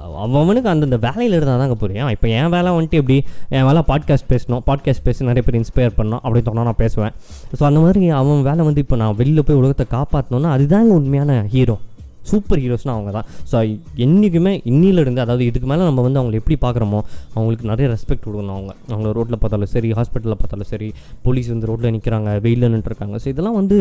அவனுக்கு 0.00 0.68
அந்தந்த 0.68 0.96
வேலையில் 0.96 1.32
இருந்தால் 1.32 1.58
தாங்க 1.58 1.74
புரியும் 1.74 2.08
இப்போ 2.08 2.28
என் 2.28 2.48
வேலை 2.48 2.72
வந்துட்டு 2.72 2.90
எப்படி 2.90 3.24
என் 3.48 3.64
வேலை 3.64 3.82
பாட்காஸ்ட் 3.86 4.28
பேசணும் 4.28 4.60
பாட்காஸ்ட் 4.66 5.02
பேசி 5.02 5.24
நிறைய 5.24 5.42
பேர் 5.42 5.60
இன்ஸ்பயர் 5.60 6.00
பண்ணணும் 6.00 6.20
அப்படின்னு 6.22 6.42
சொன்னால் 6.42 6.64
நான் 6.64 6.74
பேசுவேன். 6.76 7.12
ஸோ 7.60 7.64
அந்த 7.64 7.80
மாதிரி 7.80 8.08
அவன் 8.08 8.42
வேலை 8.42 8.64
வந்து 8.64 8.80
இப்போ 8.80 8.96
நான் 8.96 9.16
வெளியில் 9.16 9.44
போய் 9.44 9.56
உலகத்தை 9.56 9.86
காப்பாற்றணும்னா 9.90 10.52
அதுதாங்க 10.52 10.88
உண்மையான 10.88 11.46
ஹீரோ 11.52 11.78
சூப்பர் 12.26 12.60
ஹீரோஸ்னால் 12.60 12.94
அவங்க 12.94 13.12
தான் 13.12 13.26
ஸோ 13.50 13.56
என்றைக்குமே 14.04 14.52
இன்னிலிருந்து 14.70 15.20
அதாவது 15.20 15.44
இதுக்கு 15.46 15.66
மேலே 15.66 15.82
நம்ம 15.84 16.02
வந்து 16.02 16.20
அவங்களை 16.20 16.38
எப்படி 16.40 16.58
பார்க்குறோமோ 16.62 17.00
அவங்களுக்கு 17.34 17.70
நிறைய 17.70 17.86
ரெஸ்பெக்ட் 17.92 18.24
கொடுக்கணும் 18.26 18.56
அவங்க. 18.56 18.72
அவங்கள 18.88 19.12
ரோட்டில் 19.12 19.38
பார்த்தாலும் 19.38 19.72
சரி 19.72 19.90
ஹாஸ்பிட்டலில் 19.92 20.38
பார்த்தாலும் 20.38 20.70
சரி 20.70 20.88
போலீஸ் 21.22 21.48
வந்து 21.48 21.66
ரோட்டில் 21.66 21.94
நிற்கிறாங்க 21.96 22.14
வெயிலில் 22.44 22.72
நின்றுருக்காங்க. 22.72 23.16
ஸோ 23.22 23.28
இதெல்லாம் 23.32 23.58
வந்து 23.58 23.76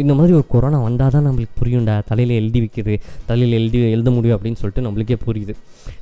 இந்த 0.00 0.12
மாதிரி 0.14 0.32
ஒரு 0.34 0.46
கொரோனா 0.48 0.78
வந்தால் 0.80 1.14
தான் 1.14 1.26
நம்மளுக்கு 1.26 1.54
புரியும்டா. 1.60 1.96
தலையில் 2.04 2.34
எழுதி 2.38 2.60
வைக்கிறது 2.60 2.96
தலையில் 3.26 3.56
எழுதி 3.58 3.78
எழுத 3.90 4.10
முடியும் 4.10 4.36
அப்படின்னு 4.36 4.60
சொல்லிட்டு 4.60 4.86
நம்மளுக்கே 4.86 5.18
புரியுது. 5.24 5.54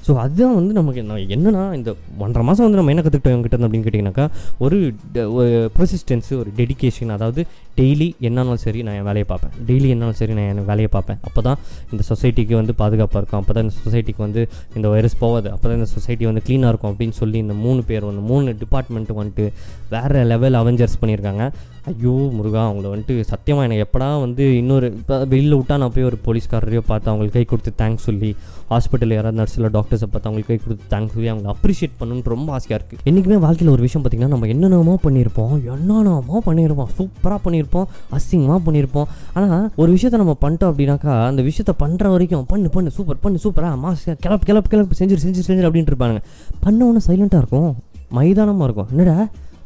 ஸோ 0.06 0.12
அதுதான் 0.18 0.56
வந்து 0.56 0.72
நமக்கு 0.72 1.00
என்ன 1.00 1.18
என்னன்னா 1.36 1.62
இந்த 1.74 1.90
ஒன்றரை 2.18 2.44
மாதம் 2.44 2.66
வந்து 2.66 2.80
நம்ம 2.80 2.92
என்ன 2.92 3.02
கற்றுக்கிட்டோம் 3.02 3.34
இவங்ககிட்ட 3.34 3.66
அப்படின்னு 3.66 3.86
கேட்டிங்கனாக்கா 3.86 4.26
ஒரு 4.58 4.76
ட- 5.14 5.28
ஒரு 5.32 5.48
ப்ரொசிஸ்டன்ஸு 5.76 6.32
ஒரு 6.38 6.50
டெடிகேஷன் 6.56 7.12
அதாவது 7.16 7.40
டெய்லி 7.78 8.08
என்னாலும் 8.20 8.62
சரி 8.62 8.80
நான் 8.82 8.94
என் 8.94 9.08
வேலையை 9.08 9.26
பார்ப்பேன். 9.28 9.52
டெய்லி 9.68 9.88
என்னாலும் 9.88 10.18
சரி 10.20 10.32
நான் 10.34 10.47
என் 10.50 10.62
வேலையை 10.70 10.90
பார்ப்பேன். 10.96 11.20
அப்போ 11.28 11.40
தான் 11.48 11.58
இந்த 11.92 12.02
சொசைட்டிக்கு 12.10 12.54
வந்து 12.60 12.74
பாதுகாப்பாக 12.82 13.20
இருக்கும். 13.22 13.40
அப்போ 13.42 13.54
தான் 13.56 13.64
இந்த 13.66 13.76
சொசைட்டிக்கு 13.84 14.22
வந்து 14.26 14.42
இந்த 14.76 14.86
வைரஸ் 14.94 15.16
போகாது. 15.24 15.48
அப்போ 15.54 15.66
தான் 15.68 15.78
இந்த 15.80 15.90
சொசைட்டி 15.96 16.26
வந்து 16.30 16.42
க்ளீனாக 16.48 16.72
இருக்கும் 16.72 16.92
அப்படின்னு 16.92 17.16
சொல்லி 17.22 17.38
இந்த 17.44 17.56
மூணு 17.64 17.82
பேர் 17.90 18.06
வந்து 18.10 18.24
மூணு 18.32 18.56
டிபார்ட்மெண்ட்டு 18.64 19.18
வந்துட்டு 19.20 19.46
வேறு 19.94 20.22
லெவல் 20.32 20.58
அவெஞ்சர்ஸ் 20.62 21.00
பண்ணியிருக்காங்க. 21.02 21.44
ஐயோ 21.88 22.14
முருகா 22.36 22.62
அவங்கள 22.68 22.86
வந்துட்டு 22.92 23.14
சத்தியமாக 23.30 23.66
எனக்கு 23.68 23.84
எப்படா 23.86 24.08
வந்து 24.22 24.44
இன்னொரு 24.60 24.86
இப்போ 25.00 25.16
வெளியில் 25.32 25.56
விட்டால் 25.58 25.80
நான் 25.82 25.92
போய் 25.94 26.06
ஒரு 26.10 26.18
போலீஸ்காரரையோ 26.26 26.82
பார்த்து 26.90 27.10
அவங்களுக்கு 27.10 27.36
கை 27.38 27.44
கொடுத்து 27.52 27.72
தேங்க்ஸ் 27.80 28.06
சொல்லி 28.08 28.30
ஹாஸ்பிட்டலில் 28.70 29.16
யாராவது 29.18 29.38
நர்ஸில் 29.40 29.68
டாக்டர்ஸை 29.76 30.08
பார்த்து 30.12 30.28
அவங்களுக்கு 30.28 30.52
கை 30.52 30.58
கொடுத்து 30.64 30.86
தேங்க்ஸ் 30.94 31.14
சொல்லி 31.16 31.30
அவங்களை 31.32 31.50
அப்ரிஷியேட் 31.54 31.94
பண்ணணும்னு 32.00 32.32
ரொம்ப 32.34 32.52
ஆசையாக 32.52 32.78
இருக்குது 32.80 33.02
என்றைக்குமே 33.10 33.36
வாழ்க்கையில் 33.46 33.72
ஒரு 33.74 33.82
விஷயம் 33.86 34.04
பார்த்திங்கன்னா 34.04 34.34
நம்ம 34.34 34.50
என்னென்னமோ 34.54 34.98
பண்ணியிருப்போம் 35.06 35.54
என்னென்னமோ 35.74 36.42
பண்ணியிருப்போம் 36.48 36.90
சூப்பராக 36.98 37.40
பண்ணியிருப்போம் 37.44 37.86
அசிங்கமாக 38.18 38.60
பண்ணியிருப்போம். 38.66 39.08
ஆனால் 39.32 39.70
ஒரு 39.76 39.90
விஷயத்த 39.96 40.22
நம்ம 40.24 40.36
பண்ணிட்டோம் 40.44 40.70
அப்படின்னாக்கா 40.72 41.14
அந்த 41.30 41.42
விஷயத்த 41.42 41.74
பண்ணுற 41.82 42.10
வரைக்கும் 42.10 42.46
பண்ணு 42.46 42.68
பண்ணு 42.68 42.90
சூப்பர் 42.90 43.22
பண்ணு 43.22 43.38
சூப்பராக 43.44 43.76
மாஸ் 43.84 44.06
கிளப்பு 44.24 44.46
கிளப்பு 44.50 44.70
கிளப்பு 44.74 44.98
செஞ்சு 45.00 45.18
செஞ்சு 45.26 45.42
செஞ்சு 45.48 45.66
அப்படின்ட்டு 45.68 45.94
இருப்பாங்க 45.94 46.20
பண்ண 46.60 46.86
ஒன்று 46.86 47.06
சைலண்ட்டாக 47.08 47.42
இருக்கும் 47.44 47.70
மைதானமாக 48.10 48.66
இருக்கும். 48.68 48.88
என்னடா? 48.92 49.16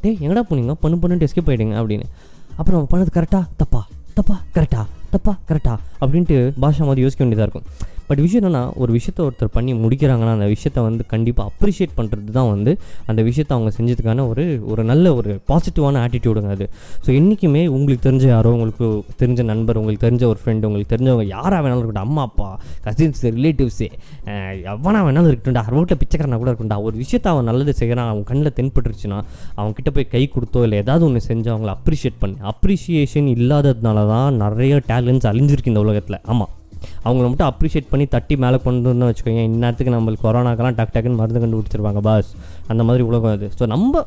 டே 0.03 0.19
எங்கடா 0.21 0.43
போனீங்க? 0.51 0.73
பண்ணு 0.73 0.97
பண்ணுன்ட்டு 1.03 1.29
எஸ்கேப் 1.29 1.51
ஆகிடுங்க 1.53 1.77
அப்படின்னு. 1.83 2.07
அப்புறம் 2.57 2.79
நம்ம 2.81 2.89
பண்ணது 2.93 3.07
கரெக்டாக 3.17 3.45
தப்பா? 3.57 3.87
தப்பா? 4.15 4.41
கரெக்டாக 4.55 4.87
தப்பா? 5.11 5.33
கரெக்டாக 5.49 5.79
அப்படின்ட்டு 6.01 6.37
பாஷா 6.63 6.85
மாதிரி 6.89 7.01
யோசிக்க 7.01 7.25
வேண்டியதாக 7.25 7.47
இருக்கும். 7.49 7.67
பட் 8.09 8.21
விஷயம் 8.25 8.43
என்னன்னா 8.43 8.63
ஒரு 8.83 8.93
விஷயத்த 8.97 9.21
ஒருத்தர் 9.27 9.53
பண்ணி 9.57 9.73
முடிக்கிறாங்கன்னா 9.75 10.33
அந்த 10.37 10.47
விஷயத்த 10.55 10.83
வந்து 10.87 11.07
கண்டிப்பாக 11.07 11.51
அப்ரிஷியேட் 11.51 11.95
பண்ணுறது 11.97 12.31
தான் 12.39 12.51
வந்து 12.55 12.73
அந்த 13.07 13.21
விஷயத்தை 13.23 13.57
அவங்க 13.57 13.73
செஞ்சதுக்கான 13.79 14.27
ஒரு 14.29 14.45
ஒரு 14.73 14.85
நல்ல 14.85 15.15
ஒரு 15.15 15.41
பாசிட்டிவான 15.51 16.01
ஆட்டிடியூடுங்க 16.05 16.51
அது. 16.57 16.67
ஸோ 17.07 17.11
என்றைக்குமே 17.19 17.63
உங்களுக்கு 17.69 18.05
தெரிஞ்ச 18.09 18.27
யாரோ 18.27 18.53
உங்களுக்கு 18.53 18.87
தெரிஞ்ச 19.23 19.43
நண்பர் 19.43 19.77
உங்களுக்கு 19.77 20.05
தெரிஞ்ச 20.07 20.25
ஒரு 20.33 20.41
ஃப்ரெண்டு 20.43 20.67
உங்களுக்கு 20.69 20.93
தெரிஞ்சவங்க 20.95 21.27
யாராக 21.35 21.61
வேணாலும் 21.65 21.83
இருக்கட்டும் 21.83 22.09
அம்மா 22.09 22.23
அப்பா 22.23 22.49
கசின்ஸ் 22.87 23.23
ரிலேட்டிவ்ஸு 23.39 23.89
எவனா 24.73 25.03
வேணாலும் 25.09 25.31
இருக்கட்டும்டா 25.31 25.65
ரோட்டில் 25.77 26.01
பிச்சைக்காரனா 26.03 26.41
கூட 26.43 26.51
இருக்கட்டும்டா 26.51 26.81
ஒரு 26.89 26.97
விஷயத்த 26.97 27.29
அவன் 27.35 27.49
நல்லது 27.51 27.75
செய்கிறான் 27.81 28.11
அவன் 28.13 28.27
கண்ணில் 28.31 28.57
தென்பட்டுருச்சுன்னா 28.59 29.21
அவன் 29.55 29.77
கிட்ட 29.79 29.91
போய் 29.91 30.11
கை 30.15 30.25
கொடுத்தோ 30.35 30.63
இல்லை 30.67 30.79
ஏதாவது 30.85 31.05
ஒன்று 31.05 31.27
செஞ்சு 31.29 31.51
அவங்கள 31.55 31.73
அப்ரிஷியேட் 31.79 32.21
பண்ணி. 32.23 32.37
அப்ரிஷியேஷன் 32.53 33.31
இல்லாததுனால 33.37 34.07
தான் 34.15 34.41
நிறைய 34.45 34.83
டேலண்ட்ஸ் 34.91 35.31
அழிஞ்சிருக்கு 35.33 35.73
இந்த 35.73 35.85
உலகத்தில். 35.87 36.21
ஆமாம் 36.25 36.53
அவங்கள 37.05 37.26
மட்டும் 37.31 37.50
அப்ரிஷியேட் 37.52 37.90
பண்ணி 37.93 38.06
தட்டி 38.17 38.37
மேலே 38.44 38.58
கொண்டு 38.67 38.88
வந்து 38.93 39.08
வச்சுக்கோங்க. 39.08 39.43
இந்நேரத்துக்கு 39.50 39.94
நம்மளுக்கு 39.96 40.26
கொரோனாக்கெல்லாம் 40.29 40.79
டக் 40.81 40.94
டக்குன்னு 40.96 41.20
மருந்து 41.23 41.43
கண்டுபிடிச்சிருவாங்க 41.44 42.02
பாஸ் 42.08 42.32
அந்த 42.73 42.84
மாதிரி 42.90 43.05
உலகம் 43.11 43.34
அது. 43.38 43.49
ஸோ 43.58 43.67
நம்ம 43.75 44.05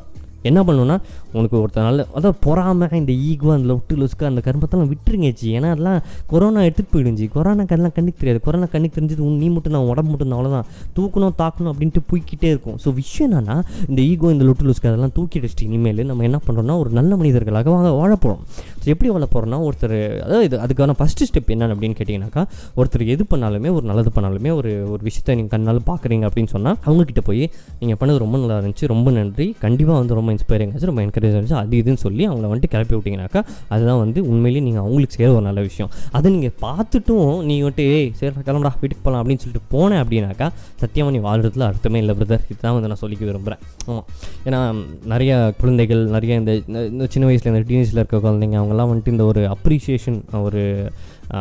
என்ன 0.50 0.60
பண்ணணும்னா 0.68 0.98
உனக்கு 1.38 1.56
ஒருத்தர் 1.62 1.88
நல்ல 1.90 2.08
அதாவது 2.18 2.38
பொறாமல் 2.46 2.98
இந்த 3.02 3.14
ஈகோ 3.30 3.52
அந்த 3.58 3.68
லொட்டு 3.72 4.00
லுஸ்க்கு 4.02 4.30
அந்த 4.32 4.42
கரும்பத்தெல்லாம் 4.48 4.92
விட்டுருங்க 4.94 5.32
ஏன்னா 5.58 5.70
அதெல்லாம் 5.76 6.00
கொரோனா 6.32 6.60
எடுத்துகிட்டு 6.68 6.94
போயிடுச்சு 6.94 7.28
கொரோனா 7.36 7.64
அதெல்லாம் 7.70 7.96
கண்ணுக்கு 7.98 8.20
தெரியாது. 8.22 8.40
கொரோனா 8.46 8.68
கண்ணுக்கு 8.74 8.96
தெரிஞ்சது 8.98 9.22
உன் 9.28 9.38
நீ 9.42 9.48
மட்டும் 9.56 9.74
நான் 9.76 9.90
உடம்பு 9.92 10.12
மட்டும் 10.14 10.32
தான் 10.32 10.38
அவ்வளோதான் 10.40 10.68
தூக்கணும் 10.98 11.36
தாக்கணும் 11.42 11.72
அப்படின்ட்டு 11.72 12.02
போய்கிட்டே 12.10 12.50
இருக்கும். 12.54 12.78
ஸோ 12.84 12.94
விஷயம் 13.02 13.28
என்னன்னா 13.30 13.56
இந்த 13.90 14.00
ஈகோ 14.12 14.32
இந்த 14.36 14.46
லொட்டு 14.50 14.68
லுஸ்க்கு 14.70 14.90
அதெல்லாம் 14.92 15.14
தூக்கி 15.18 15.42
இனிமேல் 15.68 16.02
நம்ம 16.12 16.24
என்ன 16.30 16.38
பண்ணுறோம்னா 16.48 16.76
ஒரு 16.82 16.90
நல்ல 17.00 17.12
மனிதர்களாக 17.22 17.70
வாங்க 17.76 17.90
வாழ 18.00 18.12
போகிறோம் 18.16 18.42
ஸோ 18.82 18.86
எப்படி 18.94 19.10
வாழ 19.16 19.26
போகிறோம்னா 19.34 19.60
ஒருத்தர் 19.68 19.96
அதாவது 20.26 20.46
இது 20.50 20.58
அதுக்கான 20.66 20.96
ஃபஸ்ட்டு 21.00 21.28
ஸ்டெப் 21.30 21.52
என்னென்னு 21.56 21.76
அப்படின்னு 21.76 21.98
கேட்டிங்கனாக்கா 22.00 22.44
ஒருத்தர் 22.80 23.04
எது 23.14 23.26
பண்ணாலுமே 23.34 23.72
ஒரு 23.78 23.86
நல்லது 23.92 24.12
பண்ணாலுமே 24.18 24.52
ஒரு 24.60 24.72
ஒரு 24.94 25.02
விஷயத்தை 25.10 25.36
நீங்கள் 25.40 25.54
கண்ணால் 25.56 25.82
பார்க்குறீங்க 25.92 26.28
அப்படின்னு 26.30 26.54
சொன்னால் 26.56 26.78
அவங்கக்கிட்ட 26.86 27.24
போய் 27.30 27.44
நீங்கள் 27.82 28.00
பண்ணது 28.02 28.24
ரொம்ப 28.26 28.38
நல்லா 28.42 28.58
இருந்துச்சு 28.60 28.92
ரொம்ப 28.94 29.12
நன்றி. 29.20 29.48
கண்டிப்பாக 29.66 29.98
வந்து 30.02 30.18
ரொம்ப 30.20 30.32
இன்ஸ்பைரிங் 30.36 30.72
ஆச்சு 30.72 30.86
ரொம்ப 30.86 31.02
என்கரேஜ் 31.02 31.36
ஆச்சு 31.38 31.56
அது 31.58 31.78
இதுன்னு 31.80 32.02
சொல்லி 32.02 32.24
அவங்கள 32.28 32.50
வந்துட்டு 32.50 32.72
கிளப்பி 32.72 32.96
விட்டிங்கனாக்கா 32.96 33.42
அதுதான் 33.70 34.00
வந்து 34.00 34.20
உண்மையிலேயே 34.28 34.66
நீங்கள் 34.66 34.84
அவங்களுக்கு 34.84 35.16
சேர 35.16 35.30
ஒரு 35.32 35.46
நல்ல 35.46 35.62
விஷயம். 35.62 35.90
அதை 36.12 36.32
நீங்கள் 36.34 36.56
பார்த்துட்டும் 36.62 37.14
நீ 37.46 37.56
வந்துட்டு 37.62 37.86
ஏய் 37.94 38.10
சரி 38.14 38.34
கிளம்புடா 38.42 38.72
வீட்டுக்கு 38.76 39.04
போகலாம் 39.04 39.22
அப்படின்னு 39.22 39.44
சொல்லிட்டு 39.44 39.64
போனேன் 39.72 40.02
அப்படின்னாக்கா 40.02 40.48
சத்தியமாக 40.80 41.14
நீ 41.16 41.22
வாழ்றதுல 41.26 41.66
அர்த்தமே 41.68 42.00
இல்லை 42.00 42.16
பிரதர் 42.16 42.46
இதுதான் 42.46 42.76
வந்து 42.76 42.88
நான் 42.88 43.02
சொல்லிக்க 43.02 43.24
விரும்புகிறேன் 43.26 43.62
ஆமாம் 43.86 44.06
ஏன்னா 44.46 44.60
நிறைய 45.06 45.32
குழந்தைகள் 45.60 46.04
நிறைய 46.10 46.36
இந்த 46.36 46.54
இந்த- 46.90 47.10
சின்ன 47.10 47.26
வயசில் 47.26 47.52
இந்த 47.52 47.64
டீனேஜில் 47.66 48.00
இருக்க 48.00 48.20
குழந்தைங்க 48.20 48.58
அவங்கெல்லாம் 48.58 48.92
வந்துட்டு 48.92 49.14
இந்த 49.14 49.26
ஒரு 49.26 49.44
அப்ரிஷியேஷன் 49.54 50.20
ஒரு 50.44 50.64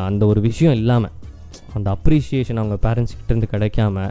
அந்த 0.04 0.24
ஒரு 0.26 0.40
விஷயம் 0.42 0.74
இல்லாமல் 0.74 1.14
அந்த 1.74 1.88
அப்ரிஷியேஷன் 1.94 2.60
அவங்க 2.60 2.76
பேரண்ட்ஸ் 2.82 3.14
கிட்டேருந்து 3.14 3.48
கிடைக்காம 3.50 4.04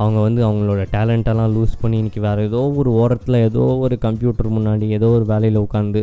அவங்க 0.00 0.18
வந்து 0.26 0.40
அவங்களோட 0.46 0.82
டேலண்ட்டெல்லாம் 0.94 1.52
லூஸ் 1.56 1.74
பண்ணி 1.80 1.96
இன்றைக்கி 2.02 2.20
வேறு 2.20 2.46
ஏதோ 2.50 2.62
ஒரு 2.80 2.90
ஓரத்தில் 3.02 3.44
ஏதோ 3.48 3.64
ஒரு 3.84 3.96
கம்ப்யூட்டர் 4.06 4.54
முன்னாடி 4.56 4.88
ஏதோ 4.98 5.08
ஒரு 5.18 5.26
வேலையில் 5.32 5.64
உட்காந்து 5.66 6.02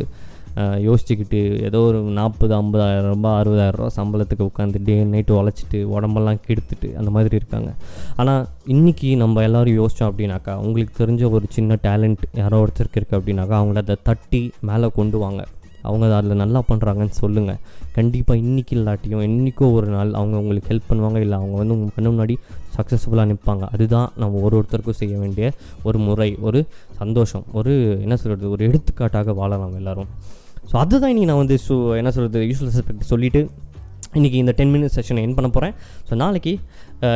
யோசிச்சுக்கிட்டு 0.86 1.38
ஏதோ 1.68 1.78
ஒரு 1.88 2.00
நாற்பது 2.18 2.52
ஐம்பதாயிரம் 2.60 3.08
ரூபாய் 3.12 3.38
அறுபதாயிரம் 3.40 3.78
ரூபா 3.78 3.88
சம்பளத்துக்கு 3.96 4.44
உட்காந்து 4.50 4.82
டே 4.88 4.96
நைட்டு 5.12 5.32
உழைச்சிட்டு 5.38 5.78
உடம்பெல்லாம் 5.94 6.40
கெடுத்துட்டு 6.46 6.88
அந்த 7.00 7.10
மாதிரி 7.16 7.34
இருக்காங்க. 7.40 7.70
ஆனால் 8.16 8.44
இன்றைக்கி 8.74 9.10
நம்ம 9.22 9.42
எல்லோரும் 9.48 9.78
யோசித்தோம் 9.80 10.10
அப்படின்னாக்கா 10.10 10.54
உங்களுக்கு 10.66 10.94
தெரிஞ்ச 11.02 11.30
ஒரு 11.38 11.46
சின்ன 11.56 11.78
டேலண்ட் 11.88 12.24
யாரோ 12.42 12.60
ஒருத்தருக்கு 12.64 13.00
இருக்குது 13.00 13.20
அப்படின்னாக்கா 13.20 13.56
அவங்கள 13.62 13.82
அதை 13.86 13.96
தட்டி 14.10 14.42
மேலே 14.70 14.90
கொண்டு 15.00 15.18
வாங்க. 15.24 15.42
அவங்க 15.88 16.14
அதில் 16.18 16.40
நல்லா 16.42 16.60
பண்ணுறாங்கன்னு 16.68 17.16
சொல்லுங்கள் 17.22 17.58
கண்டிப்பாக 17.96 18.42
இன்றைக்கி 18.44 18.74
இல்லாட்டியும் 18.78 19.24
என்றைக்கோ 19.28 19.66
ஒரு 19.78 19.88
நாள் 19.94 20.12
அவங்க 20.20 20.36
உங்களுக்கு 20.42 20.70
ஹெல்ப் 20.72 20.88
பண்ணுவாங்க 20.90 21.20
இல்லை 21.24 21.36
அவங்க 21.40 21.56
வந்து 21.62 21.74
உங்கள் 21.76 21.94
கண்ணு 21.96 22.12
முன்னாடி 22.14 22.36
சக்ஸஸ்ஃபுல்லாக 22.76 23.28
நிற்பாங்க. 23.32 23.64
அதுதான் 23.74 24.08
நம்ம 24.22 24.40
ஒரு 24.46 24.56
ஒருத்தருக்கும் 24.60 25.00
செய்ய 25.02 25.16
வேண்டிய 25.18 25.52
ஒரு 25.88 25.98
முறை 26.06 26.30
ஒரு 26.48 26.62
சந்தோஷம் 27.02 27.44
ஒரு 27.52 27.74
என்ன 28.04 28.16
சொல்கிறது 28.16 28.48
ஒரு 28.50 28.64
எடுத்துக்காட்டாக 28.68 29.34
வாழலாம் 29.40 29.76
எல்லோரும். 29.82 30.10
ஸோ 30.70 30.74
அதுதான் 30.82 31.12
இன்றைக்கி 31.12 31.30
நான் 31.30 31.42
வந்து 31.44 31.58
ஸோ 31.68 31.74
என்ன 32.00 32.10
சொல்கிறது 32.16 32.42
யூஸ்வல் 32.50 32.70
ரெஸ்பெக்ட் 32.70 33.10
சொல்லிவிட்டு 33.12 33.42
இன்றைக்கி 34.18 34.38
இந்த 34.40 34.52
டென் 34.58 34.72
மினிட்ஸ் 34.74 34.96
செஷனை 34.96 35.22
என் 35.26 35.36
பண்ண 35.36 35.48
போகிறேன் 35.54 35.72
ஸோ 36.08 36.14
நாளைக்கு 36.20 36.52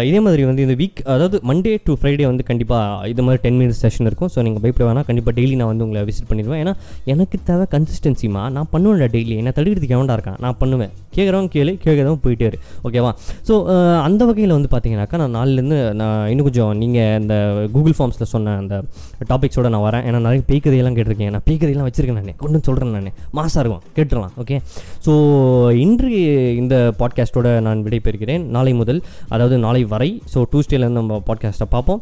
இதே 0.08 0.20
மாதிரி 0.26 0.42
வந்து 0.50 0.62
இந்த 0.66 0.76
வீக் 0.82 1.00
அதாவது 1.14 1.36
மண்டே 1.50 1.72
டு 1.86 1.92
ஃப்ரைடே 2.00 2.26
வந்து 2.30 2.44
கண்டிப்பாக 2.50 3.08
இது 3.12 3.22
மாதிரி 3.26 3.42
டென் 3.44 3.58
மினிட்ஸ் 3.60 3.82
செஷன் 3.84 4.08
இருக்கும். 4.10 4.30
ஸோ 4.34 4.38
நீங்கள் 4.46 4.62
பயப்பட 4.64 4.84
வேணாம். 4.88 5.06
கண்டிப்பாக 5.08 5.34
டெய்லி 5.38 5.54
நான் 5.60 5.70
வந்து 5.72 5.84
உங்களை 5.86 6.02
விசிட் 6.10 6.28
பண்ணிடுவேன். 6.30 6.60
ஏன்னா 6.64 6.74
எனக்கு 7.14 7.36
தேவை 7.50 7.66
கன்சிஸ்டன்சிமா 7.74 8.44
நான் 8.56 8.68
பண்ணுவேன் 8.74 9.12
டெய்லி 9.16 9.34
என்ன 9.42 9.52
தடுக்கிறதுக்கு 9.58 9.96
எவன்டா 9.98 10.16
இருக்கான்? 10.18 10.38
நான் 10.46 10.56
பண்ணுவேன். 10.62 10.92
கேட்குறவங்க 11.16 11.50
கேளு 11.56 11.72
கேட்குறவங்க 11.84 12.20
போயிட்டே 12.26 12.46
இரு. 12.50 12.58
ஓகேவா 12.86 13.12
ஸோ 13.48 13.54
அந்த 14.06 14.22
வகையில் 14.30 14.54
வந்து 14.56 14.70
பார்த்தீங்கன்னாக்கா 14.74 15.18
நான் 15.22 15.34
நாலுலேருந்து 15.38 15.78
நான் 16.00 16.20
இன்னும் 16.32 16.46
கொஞ்சம் 16.48 16.72
நீங்கள் 16.82 17.14
இந்த 17.22 17.34
கூகுள் 17.76 17.96
ஃபார்ம்ஸில் 17.98 18.30
சொன்ன 18.34 18.56
அந்த 18.62 18.74
டாபிக்ஸோட 19.30 19.68
நான் 19.74 19.84
வரேன். 19.86 20.04
ஏன்னா 20.08 20.20
நிறைய 20.26 20.42
பேய்கதையெல்லாம் 20.50 20.96
கேட்டிருக்கேன். 20.98 21.32
நான் 21.36 21.46
பேய்கதையெல்லாம் 21.48 21.88
வச்சிருக்கேன் 21.88 22.20
நான். 22.20 22.38
கொண்டு 22.42 22.54
வந்து 22.56 22.68
சொல்கிறேன் 22.70 22.94
நான். 22.98 23.16
மாசாக 23.38 23.62
இருக்கும். 23.64 23.84
கேட்டுடலாம். 23.98 24.34
ஓகே 24.42 24.58
ஸோ 25.06 25.12
இன்று 25.84 26.10
இந்த 26.62 26.76
பாட்காஸ்ட்டோட 27.00 27.48
நான் 27.68 27.82
விடைபெறுகிறேன். 27.88 28.44
நாளை 28.56 28.74
முதல் 28.82 29.00
அதாவது 29.34 29.56
நாளை 29.66 29.77
வரை. 29.92 30.08
ஸோ 30.32 30.38
டூஸ்டேலேருந்து 30.52 31.00
நம்ம 31.00 31.18
பாட்காஸ்ட்டை 31.28 31.68
பார்ப்போம். 31.74 32.00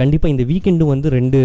கண்டிப்பாக 0.00 0.32
இந்த 0.34 0.44
வீக்கெண்டும் 0.50 0.90
வந்து 0.94 1.08
ரெண்டு 1.16 1.38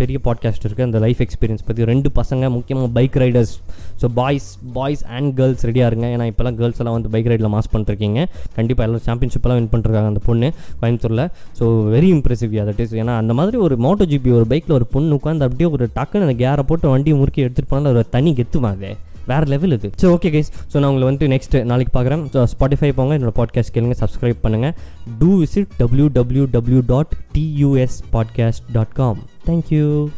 பெரிய 0.00 0.18
பாட்காஸ்ட் 0.26 0.66
இருக்குது 0.66 0.88
அந்த 0.88 1.00
லைஃப் 1.06 1.22
எக்ஸ்பீரியன்ஸ் 1.26 1.64
பற்றி 1.68 1.88
ரெண்டு 1.92 2.10
பசங்க 2.20 2.50
முக்கியமாக 2.56 2.90
bike 2.98 3.18
riders 3.24 3.54
so 4.02 4.08
boys 4.20 4.48
boys 4.78 5.04
and 5.16 5.30
girls 5.40 5.64
ரெடியாக 5.68 5.90
இருங்க. 5.92 6.06
ஏன்னா 6.16 6.26
இப்போலாம் 6.32 6.58
கேர்ள்ஸ் 6.60 6.80
எல்லாம் 6.82 6.96
வந்து 6.98 7.12
பைக் 7.16 7.30
ரைடில் 7.32 7.52
மாஸ் 7.56 7.72
பண்ணிருக்கீங்க. 7.74 8.20
கண்டிப்பாக 8.58 8.88
எல்லாம் 8.88 9.04
சாம்பியன்ஷிப்லாம் 9.08 9.58
வின் 9.60 9.70
பண்ணிருக்காங்க 9.74 10.12
அந்த 10.12 10.22
பொண்ணு 10.28 10.50
கோயம்புத்தூரில். 10.82 11.24
So 11.60 11.66
very 11.96 12.10
impressive 12.16 12.56
that 12.70 12.82
is 12.86 12.96
ஏன்னா 13.02 13.14
அந்த 13.22 13.32
மாதிரி 13.40 13.58
ஒரு 13.66 13.76
மோட்டோ 13.86 14.06
ஜிபி 14.12 14.32
ஒரு 14.38 14.48
பைக்கில் 14.54 14.76
ஒரு 14.78 14.88
பொண்ணு 14.96 15.18
உட்காந்து 15.20 15.46
அப்படியே 15.48 15.70
ஒரு 15.76 15.86
டக்குன்னு 15.98 16.26
அந்த 16.28 16.36
கேரை 16.44 16.64
போட்டு 16.70 16.92
வண்டியை 16.94 17.16
முறுக்கி 17.20 17.44
எடுத்துகிட்டு 17.46 17.72
போனால் 17.74 17.92
ஒரு 17.94 18.02
தனி 18.16 18.32
கெத்துமா 18.40 18.70
அது 18.76 18.90
வேறு 19.26 19.44
லெவல் 19.44 19.72
இது. 19.72 19.90
ஸோ 20.02 20.06
ஓகே 20.16 20.30
கைஸ் 20.34 20.50
ஸோ 20.72 20.78
நான் 20.78 20.90
உங்களை 20.90 21.06
வந்துட்டு 21.08 21.28
நெக்ஸ்ட் 21.34 21.64
நாளைக்கு 21.64 21.92
பார்க்குறேன். 21.98 22.22
ஸோ 22.34 22.46
ஸ்பாட்டிஃபை 22.54 22.92
போங்க. 22.92 23.18
என்னோட 23.18 23.34
பாட்காஸ்ட் 23.40 23.74
கேளுங்க. 23.74 23.96
சப்ஸ்கிரைப் 24.00 24.40
பண்ணுங்கள் 24.42 24.74
do 25.18 25.42
visit 25.42 25.70
W 25.76 26.08
W 26.12 26.44
W 26.50 26.82
dot 26.86 27.12
T U S 27.32 27.98
podcast 28.12 28.62
dot 28.72 28.92
com 28.92 29.20
thank you 29.46 30.08